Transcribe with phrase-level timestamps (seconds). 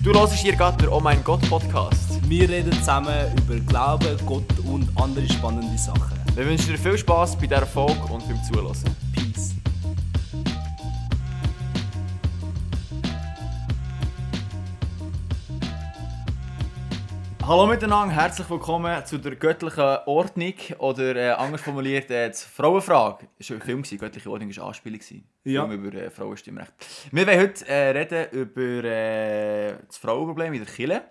[0.00, 2.20] Du hörst hier gerade den Oh mein Gott Podcast.
[2.28, 6.16] Wir reden zusammen über Glauben, Gott und andere spannende Sachen.
[6.36, 9.05] Wir wünschen dir viel Spaß bei dieser Folge und beim Zuhören.
[17.48, 23.28] Hallo miteinander, herzlich willkommen zu der göttlichen Ordnung oder äh, anders formuliert äh, die Frauenfrage.
[23.38, 25.00] Es war ein Film, gewesen, göttliche Ordnung war eine Anspielung.
[25.44, 25.64] Ja.
[25.64, 26.72] Film über äh, Frauenstimmrecht.
[27.12, 31.02] Wir wollen heute äh, reden über äh, das Frauenproblem in der Kirche.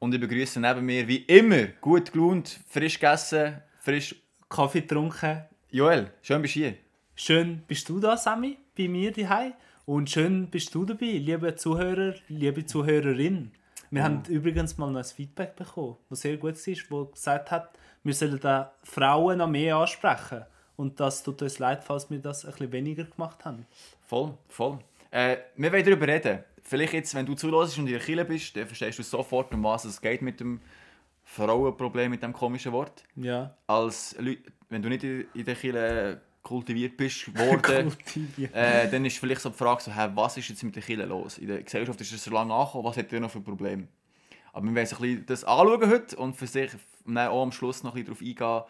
[0.00, 4.16] Und ich begrüße neben mir wie immer gut gelaunt, frisch gegessen, frisch...
[4.48, 5.44] Kaffee getrunken.
[5.70, 6.74] Joel, schön bist du hier.
[7.14, 9.52] Schön bist du da, Sammy, bei mir daheim.
[9.84, 13.52] Und schön bist du dabei, liebe Zuhörer, liebe Zuhörerin.
[13.90, 17.70] Wir haben übrigens mal noch ein Feedback bekommen, das sehr gut war, wo gesagt hat,
[18.04, 20.44] wir sollen da Frauen noch mehr ansprechen.
[20.76, 23.66] Und das tut uns leid, falls wir das ein bisschen weniger gemacht haben.
[24.02, 24.78] Voll, voll.
[25.10, 26.44] Äh, wir wollen darüber reden.
[26.62, 29.64] Vielleicht jetzt, wenn du zuhörst und in der Kirche bist, dann verstehst du sofort, um
[29.64, 30.60] was es geht mit dem
[31.24, 33.02] Frauenproblem, mit dem komischen Wort.
[33.16, 33.56] Ja.
[33.66, 34.36] Als Leu
[34.70, 37.92] wenn du nicht in der Kirche kultiviert bist worden,
[38.52, 41.04] äh, dann ist vielleicht so die Frage, so, hä, was ist jetzt mit der Kirche
[41.04, 41.38] los?
[41.38, 43.88] In der Gesellschaft ist es so lange angekommen, was hat ihr noch für Probleme?
[44.52, 46.70] Aber wir werden ein bisschen das anschauen heute und für sich
[47.04, 48.66] dann auch am Schluss noch ein bisschen darauf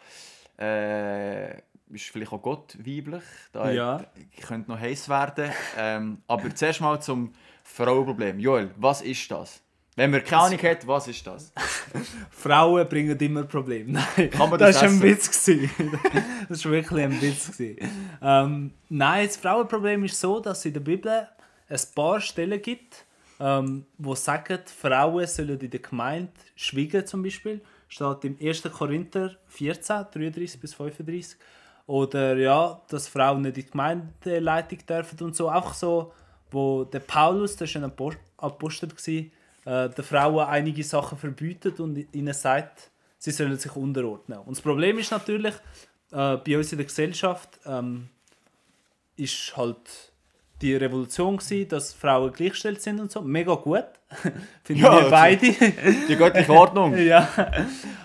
[0.59, 1.59] eingehen, äh,
[1.95, 4.05] ist vielleicht auch Gott weiblich, da Ja.
[4.47, 5.51] könnte noch heiß werden.
[5.79, 7.33] Ähm, aber zuerst mal zum
[7.65, 8.39] Frauenproblem.
[8.41, 9.63] Joel, was ist das?
[9.99, 11.53] Wenn man keine Ahnung hat, was ist das?
[12.31, 13.93] Frauen bringen immer Probleme.
[14.17, 15.03] Nein, Kann man das das war ein essen?
[15.03, 15.45] Witz.
[15.47, 15.99] gewesen.
[16.49, 17.53] Das war wirklich ein Witz.
[17.53, 17.91] gewesen.
[18.23, 21.29] Ähm, nein, das Frauenproblem ist so, dass es in der Bibel
[21.69, 23.05] ein paar Stellen gibt,
[23.41, 27.61] ähm, wo sagen, Frauen sollen in der Gemeinde schweigen zum Beispiel.
[27.89, 28.63] Steht im 1.
[28.73, 31.37] Korinther 14, 33 bis 35.
[31.87, 35.49] Oder ja, dass Frauen nicht in die Gemeindeleitung dürfen und so.
[35.49, 36.13] Einfach so,
[36.51, 39.33] wo der Paulus, der war ein Apo- Apostel, gewesen,
[39.69, 44.39] äh, den Frauen einige Sachen verbietet und ihnen sagt, sie sollen sich unterordnen.
[44.39, 45.55] Und das Problem ist natürlich,
[46.11, 48.09] äh, bei uns in der Gesellschaft ähm,
[49.17, 50.08] ist halt
[50.61, 53.21] die Revolution gewesen, dass Frauen gleichgestellt sind und so.
[53.23, 53.85] Mega gut.
[54.65, 55.53] Finden Ja, wir also- beide.
[56.09, 56.97] Die göttliche Ordnung.
[56.99, 57.29] ja.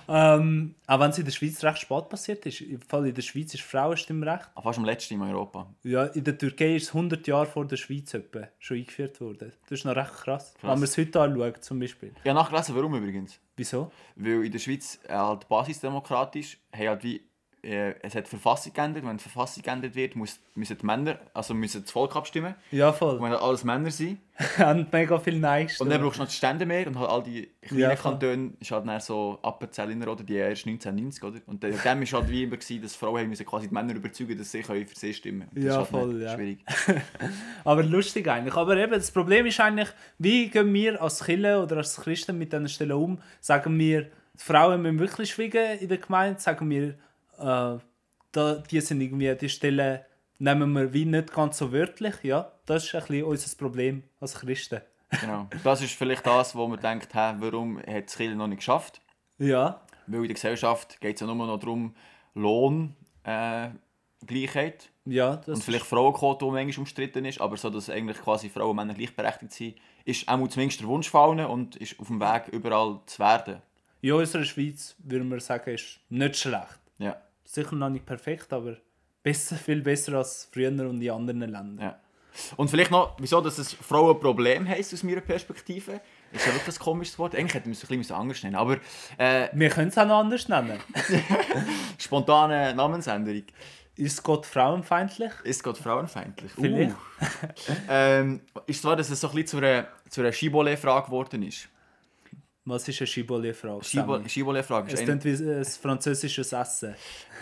[0.08, 2.62] Ähm, auch wenn es in der Schweiz recht spät passiert ist.
[2.62, 4.50] Im Fall in der Schweiz ist Frauenstimmrecht.
[4.56, 5.66] Ah, Fast am letzten in Europa.
[5.84, 9.54] Ja, in der Türkei ist es 100 Jahre vor der Schweiz etwa schon eingeführt worden.
[9.70, 10.54] Das ist noch recht krass.
[10.62, 12.12] Wenn man es heute anschaut, zum Beispiel.
[12.20, 13.40] Habe nachgelesen, warum übrigens.
[13.56, 13.92] Wieso?
[14.16, 17.22] Weil in der Schweiz äh, halt basisdemokratisch haben halt wie,
[17.64, 19.06] äh, es hat die Verfassung geändert.
[19.06, 22.56] Wenn die Verfassung geändert wird, muss, müssen die Männer, also müssen das Volk abstimmen.
[22.72, 23.22] Ja, Und voll.
[23.22, 24.20] wenn halt alles Männer sind.
[24.58, 27.22] haben mega viel Nein Und dann brauchst du noch die Stände mehr und halt all
[27.22, 27.96] die kleinen Ja.
[27.96, 31.40] Kantone ist halt dann so Appenzelliner oder die erst 1990, oder?
[31.46, 34.36] Und dann dem ist halt wie immer gewesen, dass Frauen müssen quasi die Männer überzeugen,
[34.38, 35.66] dass sie können für sie stimmen können.
[35.66, 36.34] Ja, ist halt voll, dann ja.
[36.34, 36.66] Schwierig.
[37.64, 38.56] Aber lustig eigentlich.
[38.56, 42.52] Aber eben, das Problem ist eigentlich, wie gehen wir als Chille oder als Christen mit
[42.52, 43.20] diesen Stellen um?
[43.40, 44.10] Sagen wir, die
[44.44, 46.40] Frauen müssen wirklich schweigen in der Gemeinde?
[46.40, 46.96] Sagen wir,
[47.38, 47.80] äh,
[48.32, 50.02] da, die sind irgendwie, die Stellen
[50.40, 52.16] nehmen wir wie nicht ganz so wörtlich?
[52.24, 54.82] Ja, das ist ein bisschen unser Problem als Christen.
[55.22, 55.48] Genau.
[55.64, 59.02] Das ist vielleicht das, wo man denkt, hä, warum hat es Kirche noch nicht geschafft?
[59.38, 61.96] Ja, Weil in der Gesellschaft geht es ja nur noch darum,
[62.34, 63.70] Lohn, äh,
[65.06, 68.70] ja, das und vielleicht Frauenquote, die manchmal umstritten ist, aber so, dass eigentlich quasi Frauen
[68.70, 72.20] und Männer gleichberechtigt sind, ist auch zumindest der Wunsch von allen und ist auf dem
[72.20, 73.62] Weg, überall zu werden.
[74.02, 76.80] in unserer Schweiz, würde man sagen, ist nicht schlecht.
[76.98, 78.78] Ja, Sicher noch nicht perfekt, aber
[79.22, 81.80] besser, viel besser als früher und in anderen Ländern.
[81.80, 82.00] ja.
[82.58, 86.02] Und vielleicht noch, wieso dass es Frauenproblem heisst aus meiner Perspektive.
[86.32, 87.36] Ist ja wirklich ein komisches Wort.
[87.36, 88.78] Eigentlich hätten wir es ein bisschen anders nennen aber
[89.20, 90.80] äh, Wir können es auch noch anders nennen.
[92.00, 93.44] spontane Namensänderung.
[93.96, 95.32] Ist Gott frauenfeindlich?
[95.44, 96.52] Ist Gott frauenfeindlich?
[96.54, 96.92] Vielleicht.
[96.92, 96.96] Uh.
[97.90, 101.44] ähm, ist es wahr, dass es so ein bisschen zu einer, zu einer Schibole-Frage geworden
[101.44, 101.70] ist?
[102.66, 103.08] Was ist eine?
[103.08, 103.82] Schibole-Frage
[104.88, 106.96] Es ist, ein, klingt wie ein französisches Essen.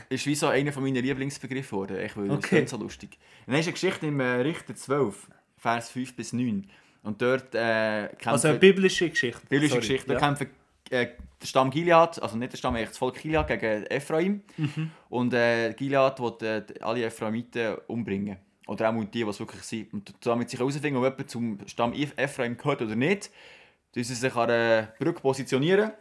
[0.10, 2.00] ist wie so einer von meinen Lieblingsbegriffe geworden.
[2.04, 2.48] Ich will, das Okay.
[2.48, 3.18] klingt so lustig.
[3.46, 5.28] Dann ist eine Geschichte im äh, Richter 12,
[5.58, 6.68] Vers 5 bis 9.
[7.04, 8.30] Und dort äh, kämpfen...
[8.30, 9.42] Also eine biblische Geschichte.
[9.48, 9.82] biblische Sorry.
[9.82, 10.08] Geschichte.
[10.08, 10.20] Da Ja.
[10.20, 10.50] kämpfen
[10.90, 11.08] äh,
[11.42, 14.42] der Stamm Gilead, also nicht der Stamm, eigentlich das Volk Gilead gegen Ephraim.
[14.58, 14.92] Mhm.
[15.10, 18.38] Und äh, Gilead will äh, alle Ephraimiten umbringen.
[18.68, 19.94] Oder auch die, die es wirklich sind.
[19.94, 23.30] Und damit sich herausfinden, ob jemand zum Stamm Ephraim gehört oder nicht,
[23.94, 25.92] tun sie sich an der Brücke positionieren.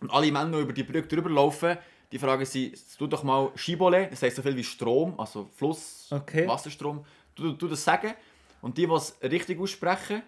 [0.00, 1.78] Und alle Männer, die über die Brücke drüber laufen,
[2.12, 6.08] die fragen sie, tu doch mal Schibole, das heisst so viel wie Strom, also Fluss,
[6.10, 6.46] Okay.
[6.46, 7.04] Wasserstrom.
[7.34, 8.14] Du, du das sagen.
[8.60, 10.22] Und die, die es richtig aussprechen,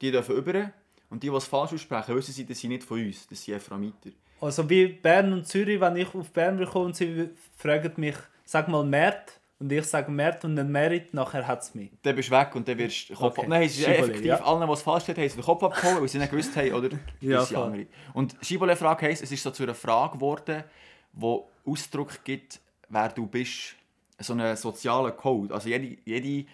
[0.00, 0.72] die dürfen über.
[1.10, 3.54] Und die, die es falsch aussprechen, wissen sie, das sind nicht von uns, das sind
[3.54, 4.10] Ephraimiter.
[4.40, 8.68] Also wie Bern und Zürich, wenn ich auf Bern komme und sie fragen mich, sag
[8.68, 11.90] mal Mert, und ich sage Mert und dann Merit, nachher hat es mich.
[12.02, 13.46] Dann bist du weg und dann wirst du Kopf Okay.
[13.48, 14.42] Nein, es ist effektiv, ja.
[14.42, 16.88] allen, die es falsch haben sie den Kopf abgeholt, weil sie nicht gewusst haben, oder
[17.20, 17.86] Ja, andere.
[18.12, 20.64] Und Schibboleth-Frage heisst, es ist so zu einer Frage geworden,
[21.12, 23.76] die Ausdruck gibt, wer du bist.
[24.18, 25.54] So einen sozialen Code.
[25.54, 26.46] Also jede, jede,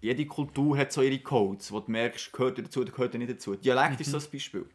[0.00, 3.18] jede Kultur hat so ihre Codes, wo du merkst, gehört er dazu oder gehört er
[3.18, 3.56] nicht dazu.
[3.56, 4.66] Dialekt ist so ein Beispiel.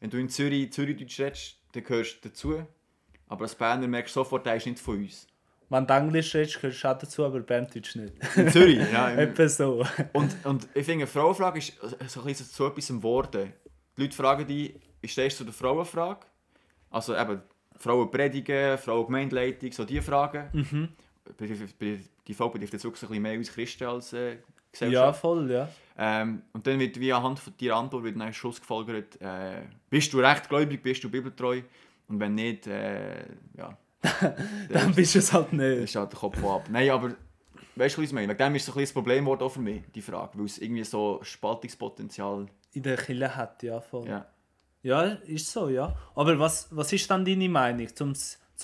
[0.00, 2.62] Wenn du in Zürich Zürichdeutsch redest, dann gehörst du dazu.
[3.28, 5.26] Aber als Berner merkst du sofort, der ist nicht von uns.
[5.70, 8.12] Wenn du Englisch redest, gehörst du dazu, aber Berndeutsch nicht.
[8.36, 9.08] In Zürich, ja.
[9.12, 9.86] im- Etwa so.
[10.12, 11.74] Und, und ich finde, eine Frauenfrage ist
[12.08, 13.52] so ein bisschen zu etwas geworden.
[13.96, 16.26] Die Leute fragen dich, wie stehst du zu der Frauenfrage?
[16.90, 17.40] Also eben,
[17.76, 20.48] Frauen predigen, Frauen Gemeindeleitung, so diese Fragen.
[20.52, 20.88] Mhm.
[22.26, 24.36] Die Frau betrifft jetzt wirklich ein bisschen mehr uns Christen als äh, Ja,
[24.72, 25.20] Gesellschaft.
[25.20, 25.68] voll, ja.
[25.96, 30.12] Ähm, und dann wird wie anhand von deiner Antwort wird dann Schluss gefolgert, äh, bist
[30.12, 31.62] du rechtgläubig, bist du bibeltreu?
[32.08, 33.20] Und wenn nicht, äh,
[33.56, 33.76] ja,
[34.70, 35.84] Dann bist du es halt nicht.
[35.84, 36.64] ist halt der Kopf ab.
[36.70, 37.10] Nein, aber
[37.76, 38.28] weißt du, was ich meine?
[38.28, 40.38] Wegen dem ist es so ein bisschen das auch für mich, die Frage.
[40.38, 44.06] Weil es irgendwie so Spaltungspotenzial In der Kille hat, ja, voll.
[44.08, 44.26] ja.
[44.82, 45.94] Ja, ist so, ja.
[46.14, 48.14] Aber was, was ist dann deine Meinung, um,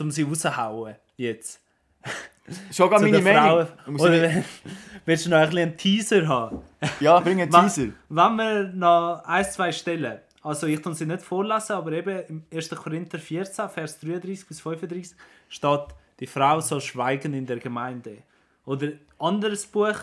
[0.01, 1.61] um sie rauszuhauen jetzt?
[2.73, 3.67] Schon gar meine Meinung.
[4.01, 4.45] Oder wenn-
[5.05, 6.61] willst du noch ein bisschen einen Teaser haben?
[7.01, 7.89] Ja, bring einen Teaser.
[8.09, 12.45] Wenn wir noch ein, zwei Stellen, also ich kann sie nicht vorlesen, aber eben im
[12.55, 12.71] 1.
[12.71, 15.17] Korinther 14, Vers 33 bis 35
[15.49, 15.81] steht,
[16.21, 18.19] die Frau soll schweigen in der Gemeinde.
[18.65, 19.97] Oder anderes Buch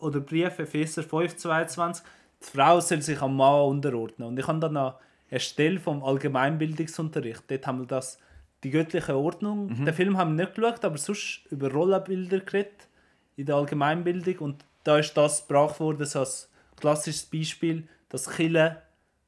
[0.00, 2.04] oder Brief Epheser 5, 22,
[2.42, 4.28] die Frau soll sich am Mann unterordnen.
[4.28, 4.96] Und ich habe dann noch
[5.30, 8.18] eine Stelle vom Allgemeinbildungsunterricht, dort haben wir das,
[8.64, 12.88] die göttliche Ordnung, den Film haben wir nicht geschaut, aber sonst über Rollenbilder geredet
[13.36, 18.82] in der Allgemeinbildung und da ist das gebracht worden so als klassisches Beispiel, dass Chile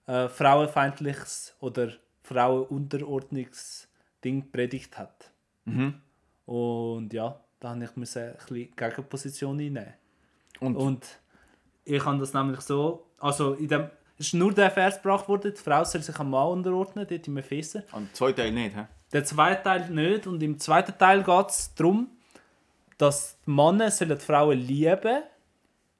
[0.08, 5.30] äh, frauenfeindliches oder Frauenunterordnungsding predigt hat.
[6.46, 8.34] Und ja, da habe ich ein bisschen
[8.74, 9.94] Gegenposition einnehmen.
[10.60, 11.06] Und, Und
[11.84, 15.52] ich habe das nämlich so, also in dem, es ist nur der Vers gebracht worden,
[15.54, 17.84] die Frau soll sich am Mann unterordnen, dort im Epheser.
[17.92, 18.86] und zwei Teile nicht, hä?
[19.12, 20.26] Der zweite Teil nicht.
[20.26, 22.08] Und im zweiten Teil geht es darum,
[22.96, 25.22] dass die Männer sollen die Frauen lieben,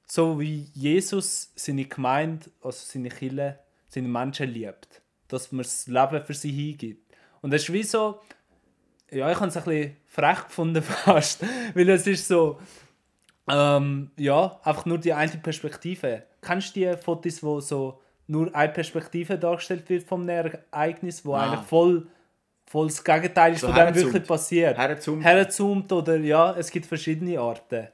[0.05, 3.59] so wie Jesus seine Gemeinde, also seine Kirche,
[3.89, 5.01] seine Menschen liebt.
[5.27, 7.15] Dass man das Leben für sie hingibt.
[7.41, 8.19] Und das ist wie so,
[9.11, 11.43] ja, ich habe es ein bisschen frech gefunden fast,
[11.73, 12.59] weil es ist so,
[13.49, 16.23] ähm, ja, einfach nur die eine Perspektive.
[16.41, 21.45] Kennst du die Fotos, wo so nur eine Perspektive dargestellt wird vom Ereignis, wo Ah.
[21.51, 22.07] eigentlich voll,
[22.65, 24.77] voll das Gegenteil ist So von dem wirklich passiert?
[24.77, 25.23] Herzoomt.
[25.23, 27.87] Herzoomt oder ja, es gibt verschiedene Arten.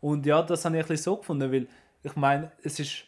[0.00, 1.66] Und ja, das habe ich ein bisschen so gefunden, weil
[2.02, 3.04] ich meine, es ist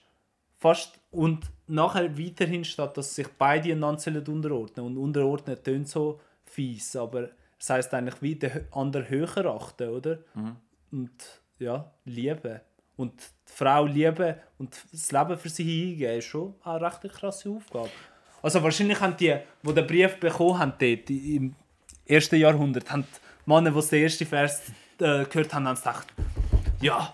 [0.58, 6.94] fast und nachher weiterhin statt, dass sich beide einander unterordnen und unterordnen tönt so fies,
[6.96, 10.18] aber es heißt eigentlich wie den anderen höher achten, oder?
[10.92, 11.12] Und
[11.58, 12.60] ja, lieben.
[12.96, 17.50] Und die Frau lieben und das Leben für sie hingeben, ist schon eine recht krasse
[17.50, 17.90] Aufgabe.
[18.42, 21.54] Also wahrscheinlich haben die, die den Brief bekommen haben, dort im
[22.06, 24.62] ersten Jahrhundert, haben die Männer, die den ersten Vers
[24.98, 26.06] äh, gehört haben, haben gedacht,
[26.80, 27.12] ja,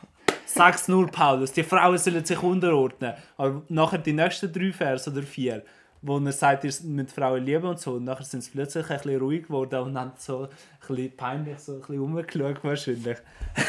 [0.54, 3.14] sag's nur, Paulus, die Frauen sollen sich unterordnen.
[3.36, 5.64] Aber nachher die nächsten drei Vers oder vier,
[6.04, 8.96] wo er sagt, ihr müsst Frauen lieben und so, und nachher sind sie plötzlich ein
[8.96, 10.48] bisschen ruhig geworden und haben so ein
[10.80, 13.18] bisschen peinlich so ein bisschen rumgeschaut wahrscheinlich.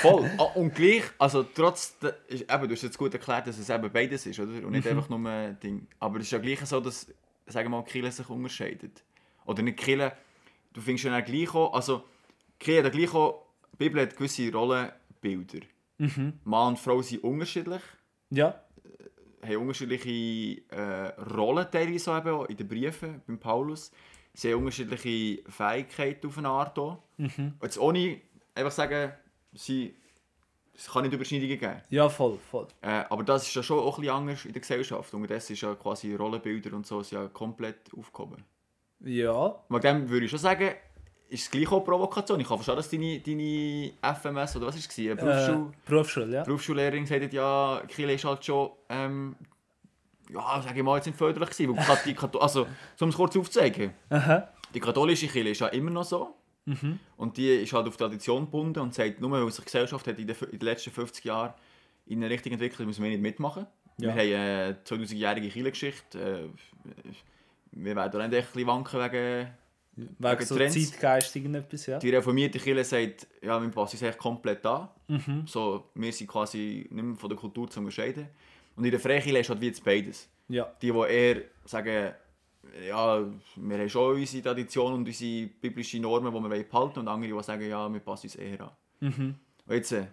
[0.01, 0.29] Voll.
[0.39, 1.95] Ah, und gleich, also trotz,
[2.29, 4.49] eben, du hast jetzt gut erklärt, dass es eben beides ist, oder?
[4.51, 4.71] Und Mhm.
[4.71, 5.85] nicht einfach nur ein Ding.
[5.99, 7.05] Aber es ist ja gleich so, dass,
[7.45, 9.03] sagen wir mal, Kirche sich unterscheidet.
[9.45, 10.13] Oder nicht Kirche,
[10.73, 12.03] du findest ja auch gleich auch, also
[12.59, 15.59] Kirche hat ja gleich auch, die Bibel hat gewisse Rollenbilder.
[15.97, 16.39] Mhm.
[16.43, 17.81] Mann und Frau sind unterschiedlich,
[18.29, 18.61] Ja,
[19.41, 23.91] haben unterschiedliche äh, Rollen teilweise auch in den Briefen beim Paulus.
[24.33, 26.97] Sie haben unterschiedliche Fähigkeiten auf eine Art auch.
[27.17, 27.53] Mhm.
[27.61, 28.19] Jetzt ohne
[28.55, 29.11] einfach sagen,
[29.53, 29.95] sie,
[30.75, 31.81] es kann nicht Überschneidungen geben.
[31.89, 32.67] ja, voll, voll.
[32.81, 35.13] Äh, aber das ist ja schon auch ein bisschen anders in der Gesellschaft.
[35.13, 38.43] Und das ist ja quasi Rollenbilder und so sind ja komplett aufgehoben.
[39.01, 40.71] Ja, Wegen dem würde ich schon sagen,
[41.33, 42.39] ist es gleich auch Provokation.
[42.39, 44.97] Ich kann verstehen, dass deine, deine FMS oder was war es?
[44.99, 45.15] Äh,
[45.85, 46.43] Berufsschule, ja.
[46.43, 49.35] Berufsschullehrerin gesagt hat, ja, Kiel ist halt schon, ähm,
[50.29, 51.75] ja, sage ich mal, jetzt nicht förderlich gewesen.
[51.75, 52.67] Weil die Kato also,
[52.99, 54.47] um es kurz aufzuzeigen, Aha.
[54.75, 56.35] die katholische Kirche ist ja immer noch so.
[57.17, 60.17] Und die ist halt auf Tradition gebunden und sagt, nur weil sich die Gesellschaft hat
[60.17, 61.53] in den, in den letzten 50 Jahren
[62.05, 63.65] in eine Richtung entwickelt, müssen wir nicht mitmachen.
[63.97, 64.15] Ja.
[64.15, 66.19] Wir haben eine 2000-jährige Kirchengeschichte.
[66.19, 67.11] Äh,
[67.71, 69.62] wir werden auch ein bisschen wanken wegen...
[69.95, 70.91] Wegen so Trends.
[70.91, 71.99] Zeitgeist irgendetwas, ja.
[71.99, 74.89] Die reformierte Kirche sagt, ja, wir passen uns echt komplett an.
[75.07, 75.43] Mhm.
[75.45, 78.27] So, wir sind quasi nicht mehr von der Kultur zu unterscheiden.
[78.75, 80.27] Und in der Freikirche ist halt wie jetzt beides.
[80.49, 82.13] Ja, Die, die eher sagen,
[82.87, 83.23] ja,
[83.55, 86.97] wir haben schon unsere Tradition und unsere biblischen Normen, die wir behalten wollen.
[86.97, 88.71] Und andere, die sagen, ja, wir passen uns eher an.
[88.99, 89.35] Mhm.
[89.67, 90.05] Und jetzt, äh,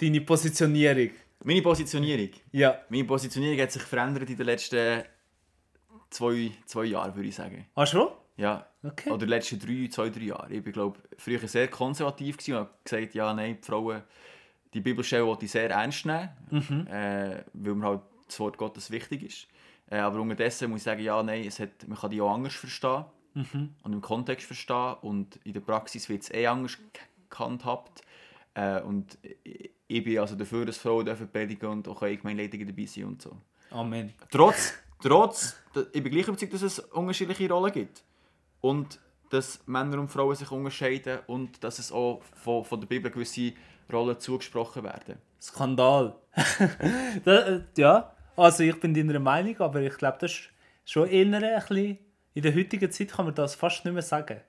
[0.00, 1.10] Deine Positionierung.
[1.44, 2.30] meine Positionierung.
[2.52, 2.80] Ja.
[2.88, 5.04] Meine Positionierung hat sich verändert in den letzten
[6.10, 7.66] zwei, zwei Jahren, würde ich sagen.
[7.74, 8.08] Ah, schon?
[8.36, 9.10] Ja, Okay.
[9.10, 10.52] oder die letzten drei, zwei, drei Jahre.
[10.52, 14.02] Ich bin, glaube früher sehr konservativ gewesen und habe gesagt, ja, nein, die Frauen,
[14.74, 16.86] die Bibelstelle wollte ich sehr ernst nehmen, Mhm.
[16.86, 19.46] äh, weil mir halt das Wort Gottes wichtig ist.
[19.90, 22.54] Äh, aber unterdessen muss ich sagen, ja, nein, es hat, man kann die auch anders
[22.54, 23.74] verstehen Mhm.
[23.82, 26.76] und im Kontext verstehen und in der Praxis wird es eh anders
[27.30, 28.02] gehandhabt.
[28.54, 29.70] Äh, und ich-
[30.04, 33.36] bin also dafür, dass Frauen dürfen predigen und auch Gemeindeleitungen dabei sein und so.
[33.70, 34.12] Amen.
[34.30, 35.56] Trotz, trotz,
[35.92, 38.02] ich bin gleich überzeugt, dass es unterschiedliche Rollen gibt.
[38.66, 43.10] Und dass Männer und Frauen sich unterscheiden und dass es auch von, von der Bibel
[43.10, 43.52] gewisse
[43.92, 45.16] Rollen zugesprochen werden.
[45.40, 46.16] Skandal.
[47.24, 50.50] da, äh, ja, also ich bin deiner Meinung, aber ich glaube, das ist
[50.84, 51.98] schon eher ein bisschen...
[52.34, 54.40] In der heutigen Zeit kann man das fast nicht mehr sagen.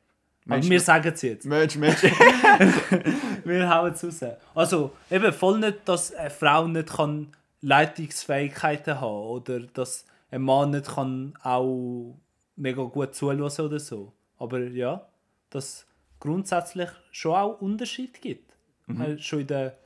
[0.46, 1.46] Aber Meinst wir sagen es jetzt.
[1.46, 2.04] Mensch, Mensch.
[3.44, 4.32] Wir hauen es raus.
[4.56, 7.32] Also, eben voll nicht, dass eine Frau nicht kann
[7.62, 12.18] Leitungsfähigkeiten haben oder dass ein Mann nicht kann auch
[12.58, 14.12] mega gut zuhören oder so.
[14.38, 15.08] Aber ja,
[15.50, 15.88] dass es
[16.20, 18.54] grundsätzlich schon auch Unterschied gibt.
[18.90, 19.78] Äh, Schon in der,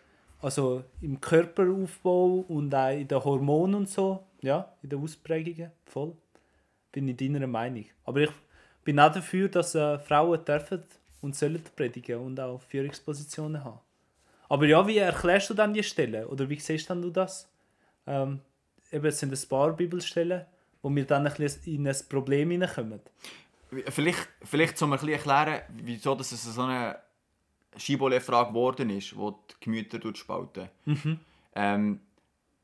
[0.42, 4.24] also im Körperaufbau und auch in den Hormonen und so.
[4.42, 5.72] Ja, in den Ausprägungen.
[5.86, 6.16] Voll.
[6.92, 7.86] Bin ich deiner Meinung.
[8.04, 8.32] Aber ich
[8.84, 10.84] bin auch dafür, dass äh, Frauen dürfen
[11.22, 13.80] und sollen predigen und auch Führungspositionen haben.
[14.50, 16.25] Aber ja, wie erklärst du dann die Stellen?
[16.25, 17.50] Oder wie siehst dann du das?
[18.06, 18.42] Ähm,
[18.92, 20.46] eben, es sind ein paar Bibelstellen,
[20.82, 23.02] wo wir dann ein bisschen in ein Problem hineinkommen.
[23.90, 26.98] vielleicht, vielleicht um ein bisschen erklären, wieso dass es so eine
[27.78, 30.70] Schibole-Frage geworden ist, die die Gemüter spalten.
[31.56, 32.02] Ähm,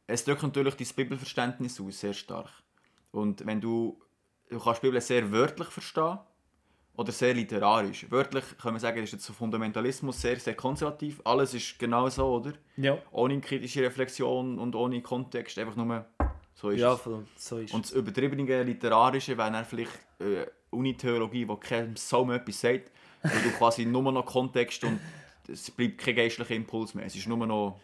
[0.08, 2.50] es drückt natürlich dein Bibelverständnis aus, sehr stark.
[3.12, 4.02] Und wenn du,
[4.50, 6.20] du kannst die Bibel sehr wörtlich verstehen
[6.96, 8.10] oder sehr literarisch.
[8.10, 11.22] Wörtlich kann man sagen, ist jetzt so Fundamentalismus sehr, sehr konservativ.
[11.24, 12.54] Alles ist genau so, oder?
[12.76, 12.98] Ja.
[13.12, 16.06] Ohne kritische Reflexion und ohne Kontext, einfach nur
[16.60, 17.02] so ist Ja, es.
[17.48, 22.38] so ist Und das übertriebene Literarische wäre dann vielleicht äh, Unitheologie, wo kein Sau mehr
[22.38, 22.92] etwas sagt,
[23.24, 25.00] wo du quasi nur noch Kontext und
[25.48, 27.06] es bleibt kein geistlicher Impuls mehr.
[27.06, 27.80] Es ist nur noch...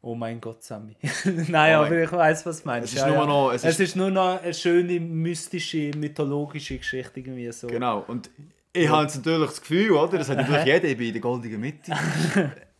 [0.00, 0.96] Oh mein Gott, Sammy.
[1.48, 2.94] Nein, Oh aber ich weiß, was du meinst.
[2.94, 7.20] Es ist nur noch- Es, es ist, ist- nur noch eine schöne, mystische, mythologische Geschichte
[7.20, 7.66] irgendwie so.
[7.68, 8.04] Genau.
[8.06, 8.30] Und
[8.72, 10.18] ich habe jetzt natürlich das Gefühl, oder?
[10.18, 11.92] Das hat natürlich jeder, ich bin in der goldenen Mitte.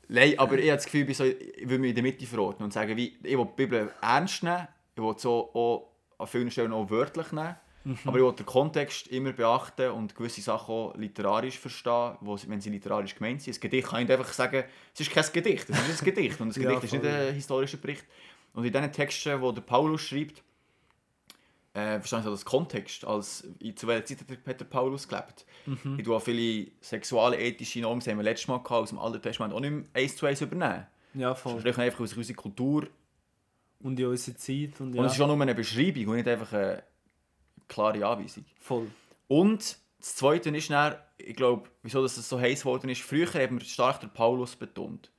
[0.08, 2.62] Nein, aber ich habe das Gefühl, ich, so, ich will mich in der Mitte verorten
[2.62, 6.50] und sagen, wie, ich will die Bibel ernst nehmen, ich will so auch an vielen
[6.50, 7.56] Stellen auch wörtlich nehmen,
[8.06, 12.60] aber ich will den Kontext immer beachten und gewisse Sachen auch literarisch verstehen, wo, wenn
[12.60, 13.54] sie literarisch gemeint sind.
[13.56, 16.56] Ein Gedicht kann ich einfach sagen, es ist kein Gedicht, es ist ein Gedicht und
[16.56, 18.04] ein Ja, Gedicht ist nicht ein historischer Bericht.
[18.54, 20.42] Und in diesen Texten, wo der Paulus schreibt,
[21.74, 25.44] äh, verstehe ich das Kontext, als in- zu welcher Zeit hat der Peter Paulus gelebt.
[25.98, 28.98] Ich tue auch viele sexuelle, ethische Normen, das haben wir letztes Mal gehabt, aus dem
[28.98, 30.86] Alten Testament auch nicht mehr eins zu eins übernehmen.
[31.14, 31.58] Ja, voll.
[31.58, 32.86] Sprechen einfach aus unserer Kultur.
[33.84, 34.80] Und in unserer Zeit.
[34.80, 36.82] Und Und ja, es ist auch nur eine Beschreibung und nicht einfach eine
[37.68, 38.44] klare Anweisung.
[38.58, 38.88] voll.
[39.28, 43.58] Und das Zweite ist dann, ich glaube, wieso das so heiß geworden ist, früher haben
[43.58, 45.10] wir stark den Paulus betont.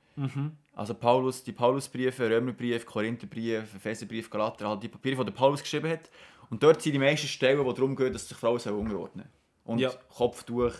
[0.74, 5.90] Also Paulus, die Paulusbriefe, Römerbrief, Korintherbrief, Epheserbrief, Galater, halt die Papiere, die der Paulus geschrieben
[5.90, 6.10] hat.
[6.48, 9.26] Und dort sind die meisten Stellen, wo darum geht, dass sich Frauen unterordnen
[9.64, 9.90] Und Ja.
[10.08, 10.72] Kopftuch,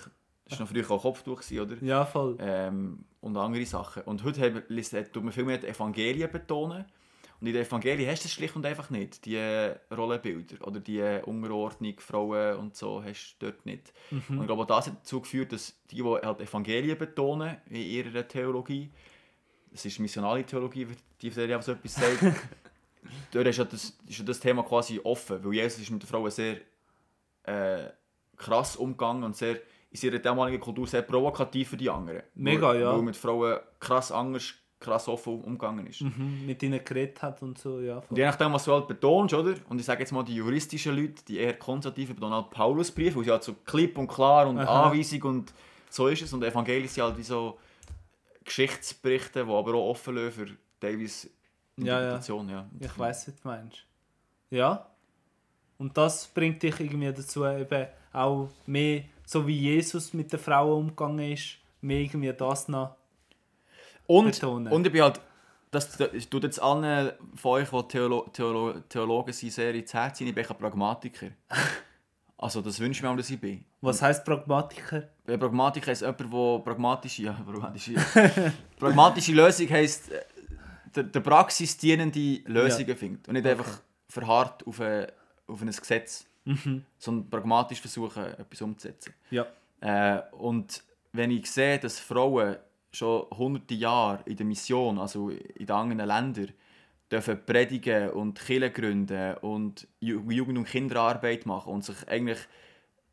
[0.48, 1.76] das war noch früher auch Kopftuch, oder?
[1.82, 2.36] Ja, voll.
[2.40, 4.04] ähm, und andere Sachen.
[4.04, 4.62] Und heute haben-
[5.12, 6.84] tut man viel mehr die Evangelien betonen.
[7.40, 10.80] Und in den Evangelien hast du das schlicht und einfach nicht, die äh, Rollenbilder oder
[10.80, 13.92] die äh, Unterordnung, Frauen und so, hast du dort nicht.
[14.10, 18.26] Und ich glaube, das hat dazu geführt, dass die, die halt Evangelien betonen in ihrer
[18.26, 18.90] Theologie,
[19.70, 20.86] das ist missionale Theologie,
[21.20, 22.22] die Serie auch so etwas sagt,
[23.32, 26.06] dort ist ja, das, ist ja das Thema quasi offen, weil Jesus ist mit den
[26.06, 26.56] Frauen sehr
[27.42, 27.90] äh,
[28.36, 32.22] krass umgegangen und sehr in ihrer damaligen Kultur sehr provokativ für die anderen.
[32.34, 32.92] Mega, weil, ja.
[32.92, 36.02] Weil mit Frauen krass anders, krass offen umgegangen ist.
[36.02, 36.46] Mhm.
[36.46, 37.96] Mit ihnen geredet hat und so, ja.
[37.96, 38.18] Und Voll.
[38.18, 39.54] je nachdem, was du halt betonst, oder?
[39.68, 43.24] Und ich sage jetzt mal, die juristischen Leute, die eher konservativen, betonen halt Paulusbrief, weil
[43.24, 44.90] sie halt so klipp und klar und Aha.
[44.90, 45.52] Anweisung und
[45.88, 46.32] so ist es.
[46.32, 47.58] Und Evangelien sind halt wie so
[48.44, 50.46] Geschichtsberichte, die aber auch offen lassen für
[50.80, 51.28] teilweise
[51.78, 51.98] Ja, ja.
[51.98, 52.48] Interpretation.
[52.48, 53.78] Ja, Ich weiß, was du meinst.
[54.50, 54.86] Ja.
[55.78, 60.78] Und das bringt dich irgendwie dazu, eben auch mehr, so wie Jesus mit den Frauen
[60.84, 62.94] umgegangen ist, mehr irgendwie das noch.
[64.06, 64.72] Und, betonen.
[64.72, 65.20] und ich bin halt,
[65.70, 70.20] das das tut jetzt allen von euch, die Theolo Theolo Theologen sind, sehr ins Herz
[70.20, 71.28] ich bin ein Pragmatiker.
[72.38, 73.64] also das wünsche ich mir auch, dass ich bin.
[73.80, 75.08] Was heißt Pragmatiker?
[75.26, 77.94] Ein Pragmatiker ist jemand, der pragmatische, ja, pragmatische,
[78.78, 80.22] pragmatische Lösung heisst, äh,
[80.94, 83.28] der, der Praxis dienende Lösungen findet.
[83.28, 83.52] Und nicht Okay.
[83.52, 85.06] einfach verharrt auf ein,
[85.46, 86.26] auf ein Gesetz,
[86.98, 89.12] sondern pragmatisch versuchen, etwas umzusetzen.
[89.30, 89.46] Ja.
[89.80, 90.82] Äh, und
[91.12, 92.56] wenn ich sehe, dass Frauen
[92.96, 96.52] schon hunderte Jahre in der Mission, also in den anderen Ländern,
[97.10, 102.38] dürfen predigen und Kirchen gründen und Ju- Jugend- und Kinderarbeit machen und sich eigentlich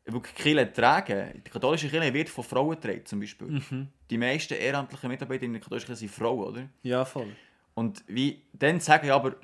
[0.04, 1.42] wirklich Kirche tragen.
[1.46, 3.62] Die katholische Kirche wird von Frauen getragen, zum Beispiel.
[4.10, 6.68] Die meisten ehrenamtlichen Mitarbeiter in der katholischen Kirche sind Frauen, oder?
[6.82, 7.28] Ja, voll.
[7.74, 9.36] Und wie dann sagen, aber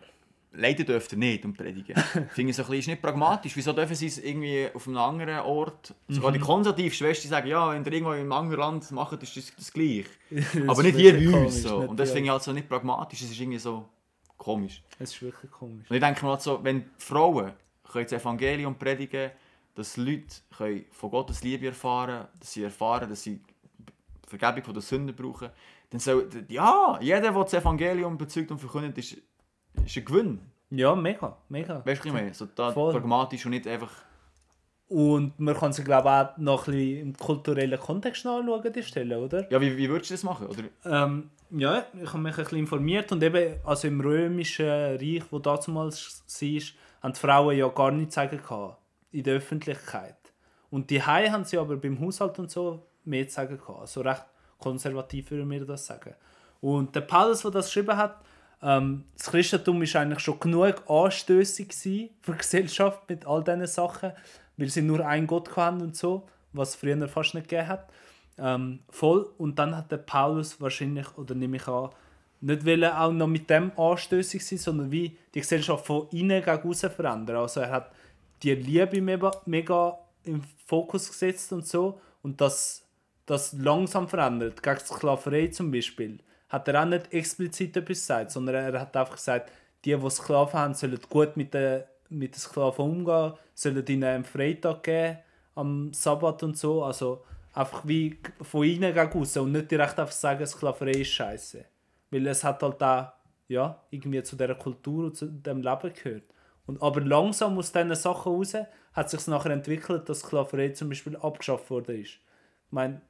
[0.52, 1.96] leider dürft ihr nicht und predigen.
[2.30, 3.56] Finde ich so ein bisschen, ist nicht pragmatisch.
[3.56, 5.94] Wieso dürfen sie es irgendwie auf einem anderen Ort?
[6.08, 9.36] Sogar die konservativen Schwestern sagen, ja, wenn ihr irgendwo in einem anderen Land macht, ist
[9.36, 10.06] das, das gleich.
[10.66, 11.62] aber nicht hier bei uns.
[11.62, 11.78] So.
[11.78, 13.22] Und das finde ich halt so nicht pragmatisch.
[13.22, 13.88] Es ist irgendwie so
[14.36, 14.82] komisch.
[14.98, 15.88] Es ist wirklich komisch.
[15.88, 17.52] Und ich denke mir halt so, wenn Frauen
[17.84, 19.30] können das Evangelium predigen
[19.76, 20.26] dass Leute
[20.56, 23.40] können von Gottes Liebe erfahren dass sie erfahren, dass sie
[24.26, 25.50] Vergebung von der Sünden brauchen,
[25.90, 29.16] dann soll, ja, jeder, der das Evangelium bezeugt und verkündet, ist,
[29.84, 30.40] ist ein Gewinn.
[30.70, 31.84] Ja, mega, mega.
[31.84, 32.32] Weißt du, ich meine?
[32.32, 32.92] So da Voll.
[32.92, 33.90] pragmatisch und nicht einfach.
[34.88, 38.82] Und man kann sie, glaube ich, auch noch ein bisschen im kulturellen Kontext anschauen, die
[38.82, 39.50] Stelle, oder?
[39.50, 40.46] Ja, wie, wie würdest du das machen?
[40.48, 40.64] Oder?
[40.84, 45.38] Ähm, ja, ich habe mich ein bisschen informiert und eben, also im römischen Reich, wo
[45.38, 46.48] damals war,
[47.02, 48.78] haben die Frauen ja gar nichts sagen gehabt,
[49.12, 50.16] in der Öffentlichkeit.
[50.70, 53.80] Und die Hai haben sie aber beim Haushalt und so mehr zu sagen gehabt.
[53.80, 54.24] Also recht
[54.58, 56.14] konservativ würde wir das sagen.
[56.60, 58.20] Und der Paulus, der das geschrieben hat,
[58.62, 61.72] ähm, das Christentum ist eigentlich schon genug anstößig
[62.20, 64.12] für die Gesellschaft mit all diesen Sachen,
[64.56, 67.90] weil sie nur einen Gott hatten und so, was es früher fast nicht gegeben hat.
[68.38, 69.30] Ähm, voll.
[69.38, 71.90] Und dann hat der Paulus wahrscheinlich, oder nehme ich an,
[72.42, 76.68] nicht wollen auch noch mit dem anstößig sein, sondern wie die Gesellschaft von innen gegen
[76.68, 77.36] außen verändern.
[77.36, 77.92] Also er hat
[78.42, 82.86] die Liebe mega, mega im Fokus gesetzt und so und das,
[83.26, 84.62] das langsam verändert.
[84.62, 86.18] Gegen Sklaverei zum Beispiel
[86.50, 89.50] hat er auch nicht explizit etwas gesagt, sondern er hat einfach gesagt,
[89.84, 94.24] die, die Sklaven haben, sollen gut mit den, mit den Sklaven umgehen, sollen ihnen einen
[94.24, 95.18] Freitag geben
[95.54, 96.84] am Sabbat und so.
[96.84, 101.64] Also einfach wie von innen gegen außen und nicht direkt einfach sagen, Sklaverei ist scheiße.
[102.10, 103.12] Weil es hat halt auch
[103.48, 106.24] ja, irgendwie zu dieser Kultur und zu dem Leben gehört.
[106.66, 108.54] Und, aber langsam aus diesen Sachen raus
[108.92, 112.10] hat sich nachher entwickelt, dass Sklaverei zum Beispiel abgeschafft worden ist.
[112.10, 113.02] Ich meine,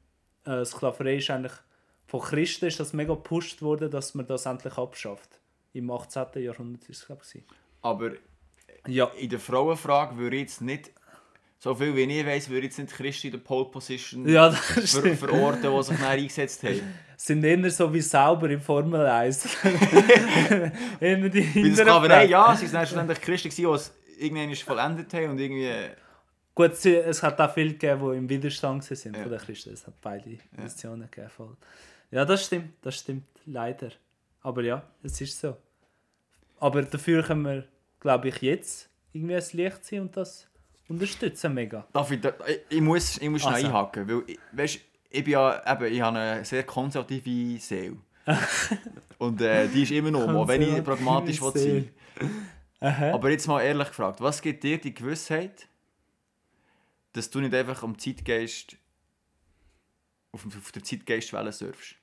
[0.45, 1.53] äh, Sklaverei ist eigentlich
[2.11, 5.39] von Christen ist das mega gepusht worden, dass man das endlich abschafft.
[5.73, 6.27] Im 18.
[6.43, 7.43] Jahrhundert ist es, glaube ich.
[7.83, 8.11] Aber
[8.89, 9.05] Ja.
[9.17, 10.91] in der Frauenfrage würde ich jetzt nicht,
[11.61, 14.51] so viel wie ich weiß, würde ich jetzt nicht Christen in der Pole Position Ja,
[14.51, 14.83] ver
[15.15, 16.81] verorten, die sich dann eingesetzt haben.
[17.17, 19.57] Sind eher so wie sauber im Formel 1.
[21.01, 22.29] eher die hinteren Pferde.
[22.31, 25.71] ja, sie waren dann schlussendlich Christen, gewesen, die es irgendwann vollendet haben und irgendwie...
[26.55, 29.23] Gut, es hat auch viele gegeben, die im Widerstand sind Ja.
[29.23, 29.73] von den Christen.
[29.73, 31.57] Es hat beide Positionen gegeben.
[32.11, 32.75] Ja, das stimmt.
[32.83, 33.27] Das stimmt.
[33.47, 33.91] Leider.
[34.43, 35.57] Aber ja, es ist so.
[36.59, 37.65] Aber dafür können wir,
[38.01, 40.47] glaube ich, jetzt irgendwie ein Licht sein und das
[40.89, 41.87] unterstützen mega.
[41.93, 42.33] Darf ich, da,
[42.69, 43.67] ich, muss, ich muss schnell Also.
[43.69, 47.97] einhaken, weil ich, weißt, ich bin ja eben, ich habe eine sehr konservative Seele.
[49.19, 51.91] und äh, die ist immer noch, auch wenn ich pragmatisch will
[52.81, 55.69] sein Aber jetzt mal ehrlich gefragt, was gibt dir die Gewissheit,
[57.13, 58.77] dass du nicht einfach am Zeitgeist
[60.33, 62.00] auf, auf der Zeitgeistwelle surfst?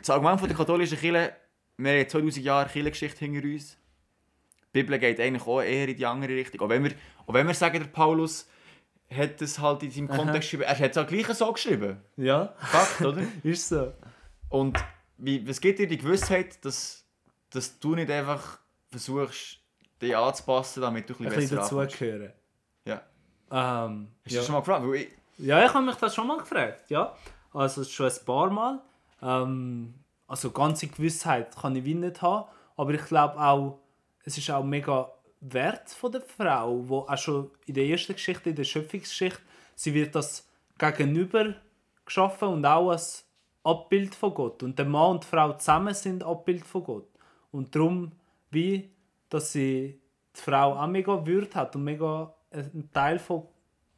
[0.00, 1.32] Das Argument von der katholischen Kirche,
[1.76, 3.76] wir haben 2000 Jahre Kirchengeschichte hinter uns.
[4.74, 6.60] Die Bibel geht eigentlich auch eher in die andere Richtung.
[6.60, 6.92] Auch wenn wir,
[7.26, 8.48] auch wenn wir sagen, der Paulus
[9.10, 12.00] hat es halt in seinem Kontext geschrieben, er hat es auch gleich so geschrieben.
[12.16, 13.22] Ja, Fakt, oder?
[13.42, 13.92] ist so.
[14.48, 14.78] Und
[15.18, 17.04] wie, was gibt dir die Gewissheit, dass,
[17.50, 18.58] dass du nicht einfach
[18.90, 19.60] versuchst,
[20.00, 22.32] dich anzupassen, damit du ein Ein bisschen bisschen besser dazugehören.
[22.84, 23.02] Ja.
[23.50, 24.40] Ähm, Hast du ja.
[24.40, 24.86] das schon mal gefragt?
[24.94, 27.16] Ich, Ja, ich habe mich das schon mal gefragt, ja.
[27.52, 28.82] Also schon ein paar Mal.
[29.24, 29.94] Ähm,
[30.26, 33.78] also ganze Gewissheit kann ich nicht haben, aber ich glaube auch,
[34.24, 35.10] es ist auch mega
[35.40, 39.40] wert von der Frau, wo auch schon in der ersten Geschichte, in der Schöpfungsgeschichte,
[39.74, 41.54] sie wird das gegenüber
[42.04, 43.26] geschaffen und auch als
[43.62, 44.62] Abbild von Gott.
[44.62, 47.08] Und der Mann und die Frau zusammen sind Abbild von Gott.
[47.50, 48.12] Und darum,
[48.50, 48.90] wie,
[49.28, 50.00] dass sie
[50.36, 53.46] die Frau auch mega Würde hat und mega ein Teil von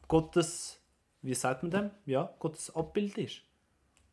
[0.08, 0.80] Gottes,
[1.22, 1.90] wie sagt man dem?
[2.04, 3.45] Ja, Gottes Abbild ist.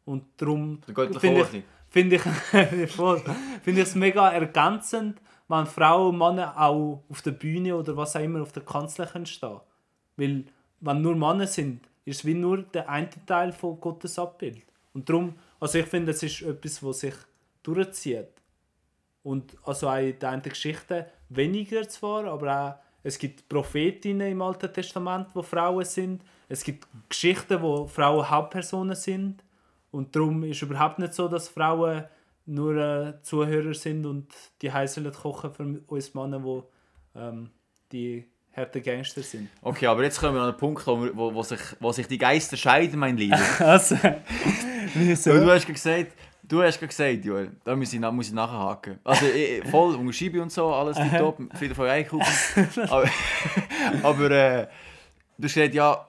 [0.05, 0.81] Und darum
[1.19, 2.21] finde ich, finde ich,
[3.63, 8.15] finde ich es mega ergänzend, wenn Frauen und Männer auch auf der Bühne oder was
[8.15, 9.59] auch immer auf der Kanzel können stehen.
[10.17, 10.45] Weil,
[10.79, 14.65] wenn nur Männer sind, ist es wie nur der eine Teil von Gottes Abbild.
[14.93, 17.15] Und darum, also ich finde, es ist etwas, was sich
[17.63, 18.27] durchzieht.
[19.23, 24.71] Und also auch in den Geschichten weniger zwar, aber auch es gibt Prophetinnen im Alten
[24.71, 26.23] Testament, wo Frauen sind.
[26.47, 29.42] Es gibt Geschichten, wo Frauen Hauptpersonen sind.
[29.93, 32.06] Und darum ist es überhaupt nicht so, dass Frauen
[32.47, 34.27] nur äh, Zuhörer sind und
[34.62, 36.67] die heißen kochen für uns Männer, wo
[37.15, 37.51] ähm,
[37.91, 38.25] die
[38.56, 39.49] harte Gangster sind.
[39.62, 42.58] Okay, aber jetzt kommen wir an einen Punkt, wo, wo, sich, wo sich die Geister
[42.58, 43.39] scheiden, mein Lieber.
[43.60, 43.95] Also,
[44.95, 45.34] wieso?
[45.34, 48.99] du hast gesagt, du hast gerade gesagt, Joel, da muss ich, muss ich nachhaken.
[49.03, 52.67] Also ich, voll unterschreibe und so, alles tipptopp, Frieden von Eichhausen.
[52.89, 53.10] aber
[54.03, 54.67] aber äh,
[55.38, 56.08] du hast gesagt, ja,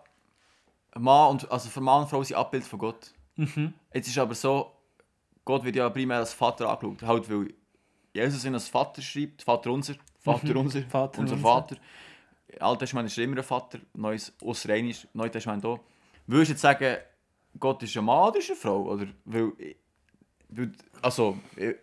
[0.96, 3.12] Mann und, also für Mann und Frau sind Abbild von Gott.
[3.92, 4.70] Jetzt ist aber so,
[5.44, 7.52] Gott wird ja primär als Vater angeschaut, halt weil
[8.12, 11.36] Jesus ihn als Vater schreibt, Vater unser, Vater unser, Vater unser.
[11.36, 11.76] Vater.
[12.60, 15.80] Altes Testament ist immer ein Vater, Neues Ausreinisch, Neues Testament auch.
[16.26, 16.96] Würdest du jetzt sagen,
[17.58, 18.82] Gott ist ein Mann oder ist eine Frau?
[18.84, 19.52] Oder, weil,
[20.48, 21.74] weil, also, ich-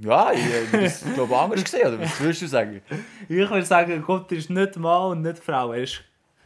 [0.00, 2.82] ja, ich habe das glaube anders gesehen, oder was würdest du sagen?
[3.28, 5.72] Ich würde sagen, Gott ist nicht Mann und nicht Frau.
[5.72, 6.02] Er ist,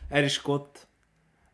[0.09, 0.87] er ist Gott.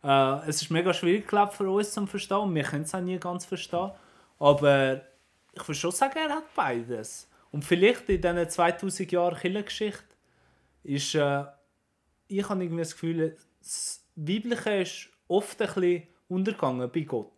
[0.06, 2.54] Äh, es ist mega schwierig, glaub, für uns zu verstehen.
[2.54, 3.90] Wir können es auch nie ganz verstehen.
[4.38, 5.00] Aber
[5.52, 7.28] ich würde schon sagen, er hat beides.
[7.50, 10.04] Und vielleicht in diesen 2000 Jahren Kirchengeschichte
[10.84, 11.14] ist.
[11.16, 11.44] Äh,
[12.28, 17.32] ich habe irgendwie das Gefühl, das Biblische ist oft ein bisschen untergegangen bei Gott.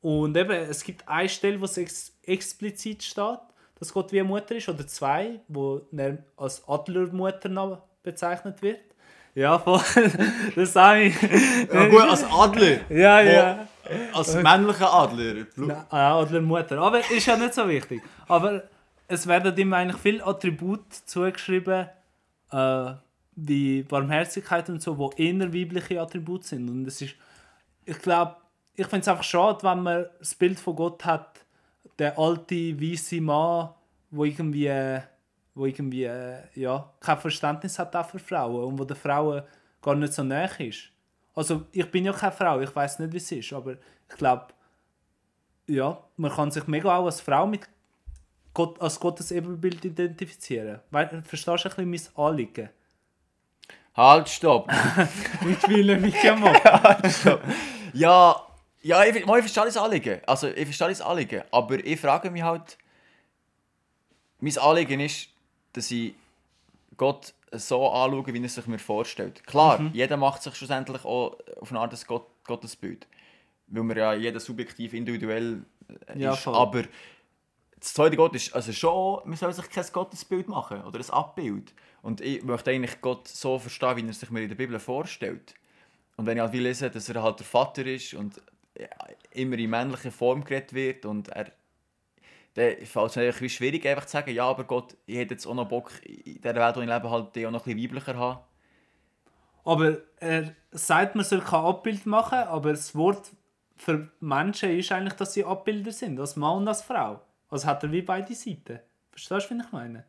[0.00, 3.38] Und eben, es gibt eine Stelle, wo es ex explizit steht,
[3.78, 8.91] dass Gott wie eine Mutter ist, oder zwei, wo er als Adlermutter bezeichnet wird.
[9.34, 9.80] Ja, voll.
[10.54, 11.22] Das sage ich.
[11.72, 12.80] Ja, gut, als Adler.
[12.90, 13.68] Ja, ja.
[14.12, 15.46] Als männlicher Adler.
[15.56, 16.78] Na, ah, Adlermutter.
[16.78, 18.02] Aber ist ja nicht so wichtig.
[18.28, 18.64] Aber
[19.08, 21.88] es werden ihm eigentlich viele Attribute zugeschrieben,
[22.50, 22.92] äh,
[23.34, 26.68] wie Barmherzigkeit und so, wo eher weibliche Attribute sind.
[26.68, 27.14] Und es ist,
[27.84, 28.36] ich glaube,
[28.74, 31.40] ich finde es einfach schade, wenn man das Bild von Gott hat,
[31.98, 33.70] der alte, weiße Mann,
[34.10, 35.00] wo irgendwie, äh,
[35.54, 39.42] wo irgendwie äh, ja, kein Verständnis hat für Frauen und wo der Frauen
[39.80, 40.90] gar nicht so nahe ist.
[41.34, 44.48] Also ich bin ja keine Frau, ich weiß nicht, wie es ist, aber ich glaube,
[45.66, 47.68] ja, man kann sich mega auch als Frau mit
[48.54, 50.80] Gott, als Gottes Ebenbild identifizieren.
[50.90, 52.68] Weil, verstehst du ein bisschen mein Anliegen?
[53.94, 54.70] Halt, stopp.
[55.48, 56.54] Ich spiele mich ja mal.
[57.94, 58.46] Ja,
[58.80, 60.20] ja ich, ich verstehe das Anliegen.
[60.26, 61.42] Also, ich verstehe das Anliegen.
[61.50, 62.78] Aber ich frage mich halt,
[64.40, 65.28] mein Anliegen ist,
[65.72, 66.14] dass ich
[66.96, 69.44] Gott so anschaue, wie er sich mir vorstellt.
[69.46, 73.06] Klar, jeder macht sich schlussendlich auch auf eine Art ein Gott, Gottesbild.
[73.68, 75.64] Weil wir ja jeder subjektiv, individuell
[76.06, 76.40] äh, Ja, ist.
[76.40, 76.54] voll.
[76.54, 76.82] Aber
[77.78, 81.72] das zweite Gott ist also schon, man soll sich kein Gottesbild machen oder ein Abbild.
[82.02, 85.54] Und ich möchte eigentlich Gott so verstehen, wie er sich mir in der Bibel vorstellt.
[86.16, 88.40] Und wenn ich halt will lesen, dass er halt der Vater ist und
[88.78, 88.86] ja,
[89.30, 91.52] immer in männlicher Form geredet wird und er
[92.54, 95.54] dann fällt es wie schwierig einfach zu sagen, ja, aber Gott, ich hätte jetzt auch
[95.54, 98.18] noch Bock, in der Welt, wo ich lebe, halt die auch noch ein bisschen weiblicher
[98.18, 98.40] haben.
[99.64, 103.30] Aber er sagt, man soll kein Abbild machen, aber das Wort
[103.76, 107.20] für Menschen ist eigentlich, dass sie Abbilder sind, als Mann und als Frau.
[107.48, 108.80] Also hat er wie beide Seiten.
[109.10, 110.04] Verstehst du, was ich meine?